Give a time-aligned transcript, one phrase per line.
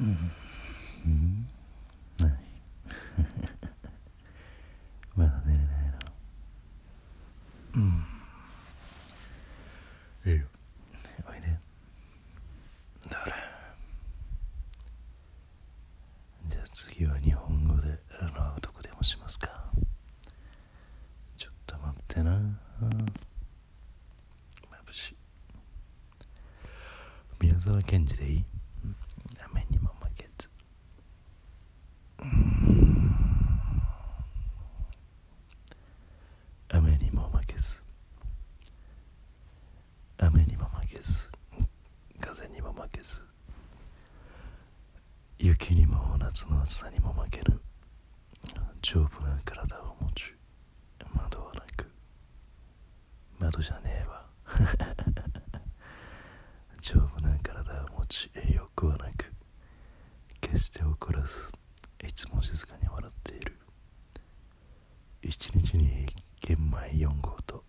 [0.00, 0.32] うん。
[1.04, 1.46] うん。
[2.18, 2.38] ない
[5.14, 5.66] まだ寝れない
[7.74, 8.04] のうん。
[10.32, 10.46] いいよ
[11.30, 11.58] おいで
[13.08, 13.36] だから
[16.48, 19.70] じゃあ次は日本語であのどこでもしますか
[21.36, 22.40] ちょっと待ってな
[24.86, 25.16] 眩しい
[27.40, 28.44] 宮沢賢治でいい
[29.50, 30.48] 雨にも負けず
[36.68, 37.80] 雨にも負けず
[40.18, 41.30] 雨にも負けず
[42.20, 43.22] 風にも負けず
[45.60, 47.60] 雪にも夏の暑さにも負けぬ
[48.80, 50.34] 丈夫な体を持ち
[51.14, 51.90] 窓はなく。
[53.38, 54.26] 窓じゃねえわ。
[56.80, 59.30] 丈夫な体を持ち欲はなく。
[60.40, 61.52] 決して怒らず
[62.06, 63.58] いつも静かに笑っている。
[65.20, 66.06] 一日に
[66.40, 67.64] 玄米4合と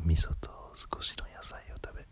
[0.00, 2.04] 味噌と少しの野菜を食べ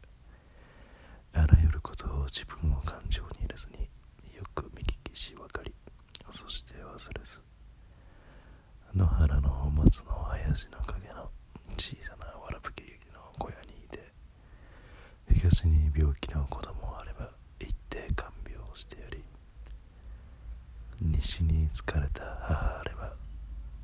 [1.32, 3.90] あらゆることを自分を感情に入れずに
[4.36, 5.74] よく見聞きし分かり
[6.98, 7.40] そして忘れず。
[8.94, 11.30] 野原の松の林の陰の
[11.76, 14.00] 小さなわらぶき雪の小屋にいて
[15.34, 17.30] 東に病気の子供あれば
[17.60, 19.22] 行って看病してやり
[21.00, 23.12] 西に疲れた母あれば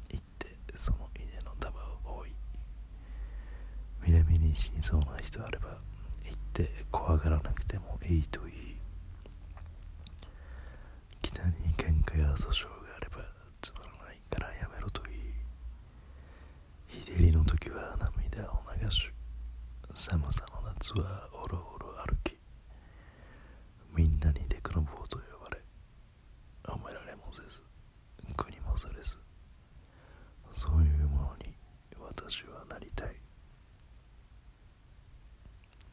[0.09, 2.31] 行ってその稲の束を追い
[4.07, 5.77] 南に死にそうな人あれば
[6.25, 8.77] 行って怖がらなくてもいいと言い
[11.21, 13.17] 北に喧嘩や訴訟があれば
[13.61, 15.17] つまらないからやめろと言い
[17.07, 19.11] 日照りの時は涙を流し
[19.95, 22.37] 寒さの夏はおろおろ歩き
[23.95, 25.61] みんなにデクノボーと呼ばれ
[26.65, 27.63] 褒められもせず
[28.37, 29.19] 苦にもされず
[30.53, 31.53] そういうものに
[31.99, 33.09] 私はなりたい。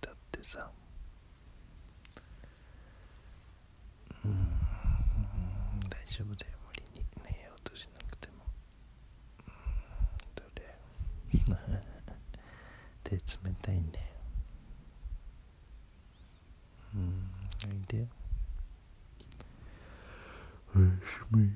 [0.01, 0.69] だってさ。
[4.25, 4.49] うん。
[5.89, 6.57] 大丈夫だよ。
[6.67, 8.45] 無理に寝ようとしなくても。
[9.47, 9.53] うん。
[10.35, 11.98] どれ。
[13.09, 14.05] 手冷たいんだよ。
[16.93, 17.31] うん
[17.67, 18.05] おいで。
[20.75, 21.49] おやすみ